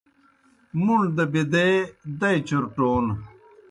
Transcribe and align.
مُوݨ 0.83 1.01
دہ 1.15 1.25
بِدَے 1.31 1.69
دئی 2.19 2.37
چُرٹون 2.47 3.05